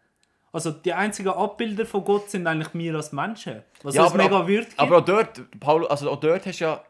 [0.51, 3.63] Also die einzigen Abbilder von Gott sind eigentlich wir als Menschen.
[3.81, 4.79] Was mega aber, Würde gibt.
[4.79, 6.83] aber auch dort, Paul, also auch dort hast du ja,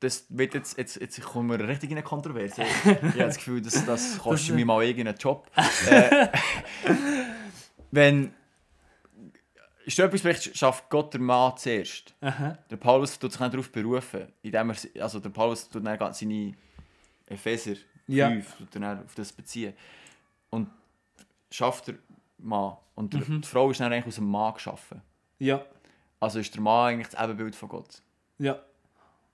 [0.00, 2.62] das wird jetzt, jetzt, jetzt kommen wir richtig in eine Kontroverse.
[2.84, 5.50] ich habe das Gefühl, das, das kostet mir mal irgendeinen Job.
[5.90, 6.28] äh,
[7.90, 8.32] wenn
[9.86, 12.14] etwas bricht, schafft Gott der Mann zuerst.
[12.20, 12.58] Aha.
[12.70, 16.54] Der Paulus tut sich dann darauf berufen, indem er, also der Paulus tut dann seine
[17.26, 18.30] Epheser 5 Ja.
[18.70, 19.74] dann auf das beziehen.
[20.50, 20.68] Und
[21.50, 21.94] schafft der
[22.38, 22.76] Mann.
[22.94, 25.02] Und der, die Frau ist dann eigentlich aus dem Mann geschaffen.
[25.38, 25.64] Ja.
[26.20, 28.02] Also ist der Mann eigentlich das Ebenbild von Gott.
[28.38, 28.60] Ja.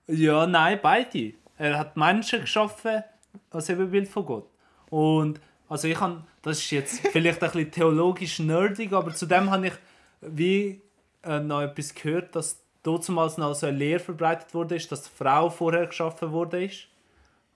[0.07, 1.33] Ja, nein, beide.
[1.57, 3.03] Er hat Menschen geschaffen
[3.49, 4.49] als Ebenbild von Gott.
[4.89, 9.67] Und also ich habe, das ist jetzt vielleicht ein bisschen theologisch nerdig, aber zudem habe
[9.67, 9.73] ich
[10.21, 10.81] wie
[11.23, 15.09] äh, noch etwas gehört, dass damals noch so eine Lehre verbreitet wurde, ist, dass die
[15.09, 16.63] Frau vorher geschaffen wurde.
[16.63, 16.87] Ist.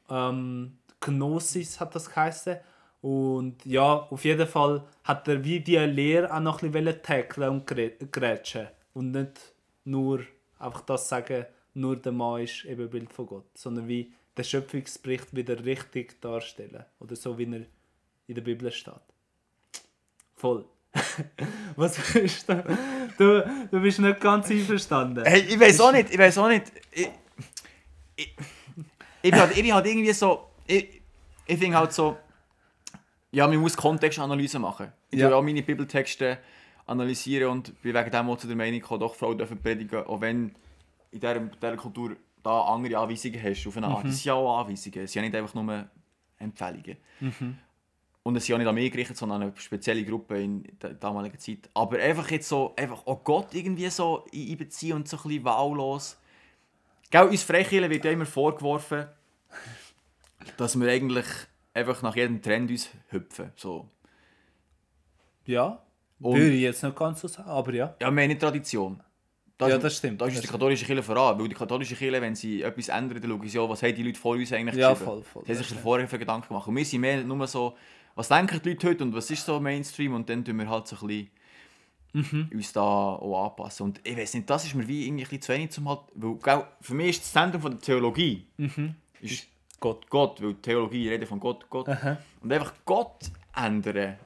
[0.10, 2.58] Ähm, Gnosis hat das geheißen.
[3.02, 7.50] Und ja, auf jeden Fall hat er wie die Lehre auch noch ein bisschen tackeln
[7.50, 8.68] und grä- grätschen.
[8.94, 9.54] Und nicht
[9.86, 10.20] nur
[10.60, 15.64] einfach das sagen, nur der Mann ist Ebenbild von Gott, sondern wie den Schöpfungsbericht wieder
[15.64, 16.86] richtig darstellen.
[17.00, 17.66] Oder so, wie er
[18.28, 18.94] in der Bibel steht.
[20.36, 20.66] Voll.
[21.76, 22.78] Was bist du?
[23.18, 25.24] Du, du bist nicht ganz einverstanden.
[25.26, 26.72] Hey, ich weiß auch nicht, ich weiß auch nicht.
[26.92, 27.10] Ich,
[28.16, 28.36] ich,
[29.22, 30.48] ich, bin halt, ich bin halt irgendwie so.
[30.68, 31.02] Ich,
[31.46, 32.18] ich finde halt so.
[33.32, 34.92] Ja, man muss Kontextanalyse machen.
[35.10, 35.30] Ich Ja.
[35.30, 35.36] ja.
[35.36, 36.40] auch meine Bibeltexte
[36.86, 40.20] analysieren und bin wegen dem auch zu der Meinung gekommen, doch Frauen dürfen predigen, auch
[40.20, 40.54] wenn
[41.12, 44.06] in dieser, dieser Kultur da andere Anweisungen hast auf eine Art.
[44.06, 45.88] Das sind ja auch Anweisungen, es sind ja nicht einfach nur
[46.40, 46.98] Empfehlungen.
[48.24, 50.94] Und es sind ja nicht an mich gerichtet, sondern an eine spezielle Gruppe in der
[50.94, 51.70] damaligen Zeit.
[51.74, 55.44] Aber einfach jetzt so, einfach auch Gott irgendwie so ein- einbeziehen und so ein bisschen
[55.44, 56.18] wahllos.
[57.10, 59.06] Gell, uns Freikirchen wird ja immer vorgeworfen,
[60.58, 61.26] dass wir eigentlich
[61.74, 63.52] einfach nach jedem Trend uns hüpfen.
[63.56, 63.90] So.
[65.46, 65.82] Ja,
[66.20, 67.96] Und- Würde ich jetzt nicht ganz so sagen, aber ja.
[68.00, 69.02] Ja, wir haben nicht Tradition.
[69.62, 71.40] Da Ja, das stimmt, Da ist das die katholische Kirche voran.
[71.40, 74.04] Weil die katholische Kirche, wenn sie etwas ändern, dann schauen sie ja, was haben die
[74.04, 75.06] Leute vor uns eigentlich Ja, geschrieben.
[75.12, 76.68] voll, voll, Sie haben das sich vorher für Gedanken gemacht.
[76.68, 77.76] Und wir sind mehr nur so,
[78.16, 80.88] was denken die Leute heute und was ist so Mainstream und dann tun wir halt
[80.88, 81.30] so ein bisschen
[82.14, 82.50] Mhm.
[82.54, 83.86] uns da auch anpassen.
[83.86, 86.00] Und ich weiß nicht, das ist mir wie irgendwie ein bisschen zu wenig zum halt,
[86.16, 88.46] weil gell, für mich ist das Zentrum von der Theologie
[89.22, 89.48] ist
[89.80, 90.10] Gott.
[90.10, 91.88] Gott, weil Theologie redet von Gott, Gott.
[91.88, 92.18] Aha.
[92.42, 94.18] Und einfach Gott ändern.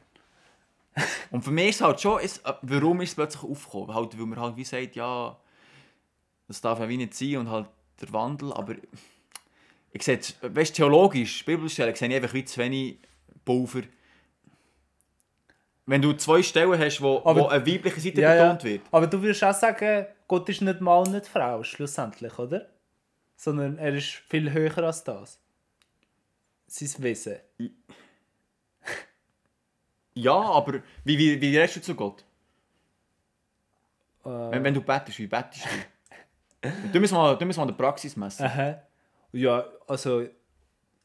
[1.32, 3.94] Und für mich ist es halt schon, ist, äh, warum ist es plötzlich aufgekommen?
[3.94, 5.38] Halt, weil man halt wie sagt, ja,
[6.48, 7.68] das darf ja wie nicht sein und halt
[8.02, 8.76] der Wandel, aber
[9.92, 13.00] ich sehe, weißt theologisch, Bibelstellen, sehe ich einfach wie zu wenig
[13.44, 13.82] Pulver.
[15.86, 18.44] Wenn du zwei Stellen hast, wo, Aber- wo eine weibliche Seite Ja, ja.
[18.44, 22.68] betont wird, Aber du würdest auch sagen, Gott ist nicht Mann nicht Frau, schlussendlich, oder?
[23.36, 25.40] Sondern er ist viel höher als das.
[26.68, 27.36] Sein Wesen.
[30.16, 32.24] Ja, aber wie, wie, wie redest du zu Gott?
[34.24, 35.66] Äh, Wenn, wenn du bettest, wie bettest
[36.62, 36.70] du?
[36.94, 38.46] du musst mal, du musst mal an der Praxis messen.
[38.46, 38.82] Aha.
[39.32, 40.26] Ja, also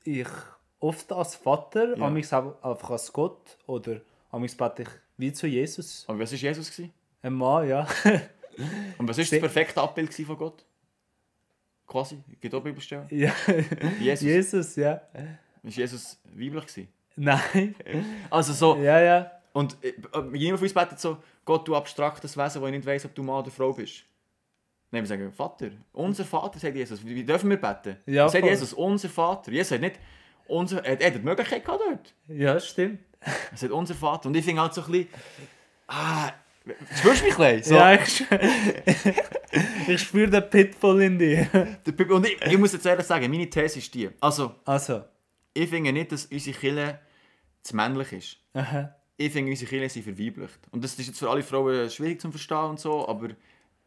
[0.05, 0.29] ich
[0.79, 2.05] oft als Vater, Ja.
[2.07, 6.05] auch einfach als Gott oder amigs bete ich wie zu Jesus.
[6.09, 6.71] Aber was war Jesus?
[6.71, 6.93] Gewesen?
[7.23, 7.87] Ein Mann, ja.
[8.99, 10.65] Und was war das perfekte Abbild von Gott?
[11.87, 13.07] Quasi, geht auch Bibelstellen.
[13.11, 13.33] ja.
[14.01, 14.23] Jesus.
[14.27, 15.01] Jesus, ja.
[15.63, 16.89] Ist Jesus weiblich gewesen?
[17.23, 17.75] Nein.
[18.31, 19.31] Also so, Ja, ja.
[19.53, 19.93] und äh,
[20.37, 23.23] jemand von uns betet so, Gott, du abstraktes Wesen, wo ich nicht weiss, ob du
[23.23, 24.05] Mann oder Frau bist.
[24.91, 27.05] Nein, wir sagen, Vater, unser Vater, sagt Jesus.
[27.05, 27.97] Wie dürfen wir beten?
[28.07, 28.51] Ja, sagt voll.
[28.51, 29.53] Jesus, unser Vater.
[29.53, 29.97] Jesus hat nicht,
[30.49, 32.15] unser, er, er hat die Möglichkeit gehabt dort.
[32.29, 33.01] Ja, stimmt.
[33.21, 34.29] Er sagt, unser Vater.
[34.29, 35.09] Und ich finde halt so ein bisschen,
[35.89, 36.31] ah,
[36.99, 37.63] spürst du mich ein?
[37.63, 38.25] So, Ja, ich,
[39.89, 41.47] ich spüre den Pitbull in dir.
[42.09, 44.09] Und ich, ich muss jetzt ehrlich sagen, meine These ist die.
[44.21, 45.05] Also, Also,
[45.55, 46.99] ich finde nicht, dass unsere Kirche
[47.63, 48.39] zu männlich ist.
[48.55, 48.95] aha.
[49.17, 50.59] Ich finde, unsere Kirche sind verweiblicht.
[50.71, 53.29] Und das ist jetzt für alle Frauen schwierig zu verstehen und so, aber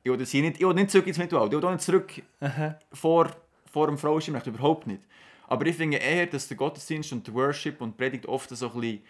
[0.03, 1.57] ich will, hier nicht, ich will nicht zurück ins Mittelalter.
[1.57, 2.77] Ich will nicht zurück Aha.
[2.91, 3.31] vor,
[3.71, 5.01] vor dem Frauenstimmrecht, überhaupt nicht.
[5.47, 8.67] Aber ich finde eher, dass der Gottesdienst und der Worship und die Predigt oft so
[8.67, 9.01] ein bisschen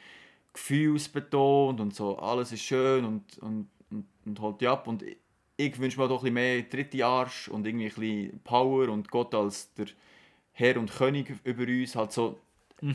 [0.54, 4.88] gefühlsbetont und so, alles ist schön und, und, und, und holt dich ab.
[4.88, 5.17] Und ich,
[5.58, 9.10] ich wünsche mir doch ein bisschen mehr dritte Arsch und irgendwie ein bisschen Power und
[9.12, 9.88] Gott als der
[10.52, 12.39] Herr und König über uns, halt so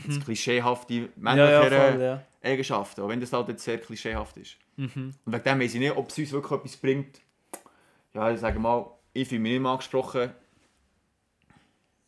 [0.07, 2.23] das klischeehafte Ja, männliche ja, ja.
[2.41, 4.57] Eigenschaften, auch wenn das halt jetzt sehr klischeehaft ist.
[4.77, 5.13] Mhm.
[5.25, 7.21] Und wegen dem weiß ich nicht, ob es uns wirklich etwas bringt.
[8.13, 10.31] Ja, ich sage mal, ich fühle mich nicht mal angesprochen.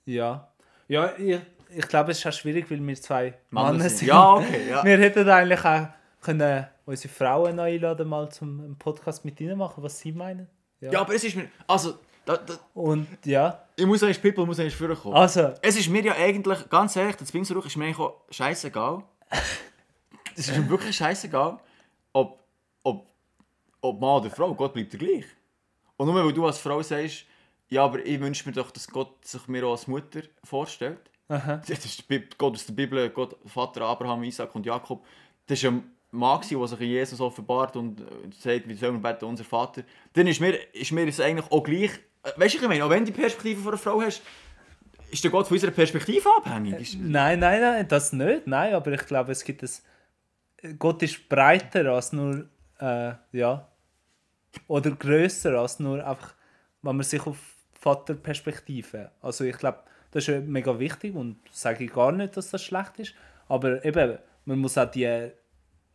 [0.05, 0.51] Ja.
[0.87, 1.39] Ja, ich,
[1.69, 3.97] ich glaube, es ist auch schwierig, weil wir zwei Männer Männer sind.
[3.99, 4.07] sind.
[4.07, 4.83] Ja, okay, ja.
[4.83, 5.87] Wir hätten eigentlich auch
[6.21, 10.47] können unsere Frauen einladen, mal zum Podcast mit ihnen machen, was sie meinen.
[10.79, 11.47] Ja, aber es ist mir.
[11.67, 15.15] Also, da, da, Und ja, ich muss eigentlich, People muss eigentlich vorkommen.
[15.15, 19.03] also, Es ist mir ja eigentlich, ganz ehrlich, der Zwingseruch ist mir eigentlich auch scheißegal.
[20.35, 21.57] es ist mir wirklich scheißegal,
[22.13, 22.39] ob,
[22.83, 23.07] ob,
[23.81, 25.25] ob Mann oder Frau, Gott bleibt der gleich.
[25.97, 27.25] Und nur weil du als Frau sagst,
[27.69, 30.99] ja, aber ich wünsche mir doch, dass Gott sich mir auch als Mutter vorstellt.
[31.29, 31.61] aha.
[31.65, 32.03] Das ist
[32.37, 35.05] Gott aus der Bibel, Gott, Vater Abraham, Isaac und Jakob.
[35.47, 38.01] Das ist ein Mann, der sich in Jesus offenbart und
[38.37, 39.83] sagt, wie sollen wir beten, unser Vater.
[40.13, 41.91] Dann ist mir, ist mir es eigentlich auch gleich.
[42.23, 44.21] Äh, Weißt du, ich meine, auch wenn du die Perspektive von einer Frau hast,
[45.09, 46.79] ist der Gott von unserer Perspektive abhängig.
[46.79, 48.47] Ist, Nein, nein, nein, das nicht.
[48.47, 49.83] Nein, aber ich glaube, es gibt es.
[50.77, 52.45] Gott ist breiter als nur,
[52.79, 53.67] äh, ja,
[54.67, 56.33] oder größer als nur einfach,
[56.81, 57.37] wenn man sich auf
[57.73, 59.11] Vaterperspektive.
[59.21, 59.79] Also ich glaube,
[60.11, 63.13] das ist mega wichtig und sage ich gar nicht, dass das schlecht ist.
[63.47, 65.31] Aber eben, man muss auch die,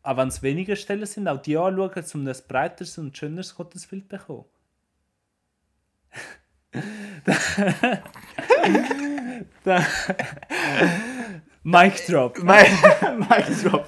[0.03, 4.05] auch wenn es weniger Stellen sind, auch die anschauen, um ein breiteres und schöneres Gottesbild
[4.05, 4.45] zu bekommen.
[9.64, 9.87] Da,
[11.62, 12.38] Mic drop.
[12.42, 13.87] Mic drop.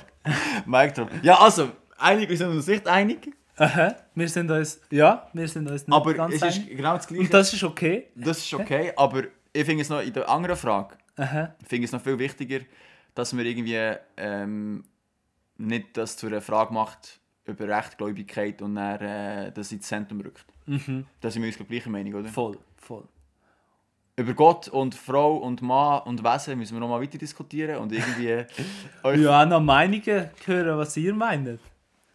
[0.67, 1.11] Mic drop.
[1.23, 5.69] Ja, also, einig, wir sind uns nicht einig, Aha, wir sind uns, ja, wir sind
[5.69, 7.23] uns nicht aber ganz es ist genau das Gleiche.
[7.23, 8.07] Und das ist okay.
[8.15, 11.55] das ist okay, aber ich finde es noch in der anderen Frage, Aha.
[11.67, 12.61] finde es noch viel wichtiger,
[13.15, 14.85] dass man irgendwie ähm,
[15.57, 20.45] nicht das zu einer Frage macht über Rechtgläubigkeit und dann äh, das ins Zentrum rückt.
[20.67, 21.07] Mhm.
[21.21, 22.29] Da sind wir uns gleicher Meinung, oder?
[22.29, 23.05] Voll, voll.
[24.17, 27.93] Über Gott und Frau und Mann und Wesen müssen wir noch mal weiter diskutieren und
[27.93, 28.45] irgendwie
[29.05, 31.61] euch Ja, auch noch Meinungen hören, was ihr meint.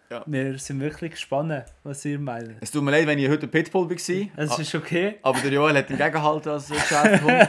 [0.10, 0.22] Ja.
[0.28, 2.58] Wir sind wirklich gespannt, was ihr meint.
[2.60, 3.96] Es tut mir leid, wenn ich heute Pitbull war.
[3.96, 5.16] Es ist okay.
[5.24, 7.48] Aber der Joel hat den Gegenhalt als äh, Chefhund.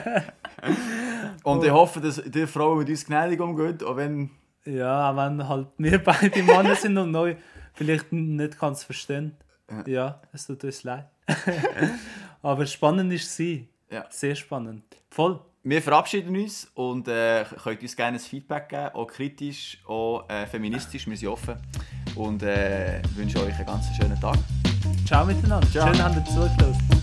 [1.42, 4.30] Und ich hoffe, dass die Frauen mit uns gnädig umgehen, auch wenn...
[4.64, 7.34] Ja, wenn halt wir beide Männer sind und neu
[7.74, 9.36] vielleicht nicht ganz verstehen.
[9.86, 11.06] Ja, es tut uns leid.
[12.42, 13.68] Aber spannend ist sie.
[13.90, 14.06] Ja.
[14.10, 14.84] Sehr spannend.
[15.10, 15.40] Voll.
[15.62, 20.46] Wir verabschieden uns und äh, könnt uns gerne ein Feedback geben, auch kritisch, auch äh,
[20.46, 21.56] feministisch, wir sind offen.
[22.16, 24.36] und äh, wünsche euch einen ganz schönen Tag.
[25.06, 25.66] Ciao miteinander.
[25.70, 25.88] Ciao.
[25.88, 26.93] Schön, habt ihr zugelassen.